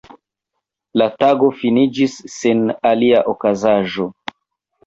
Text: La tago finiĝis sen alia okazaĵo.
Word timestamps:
La 1.01 1.07
tago 1.23 1.49
finiĝis 1.59 2.17
sen 2.37 2.65
alia 2.93 3.23
okazaĵo. 3.35 4.09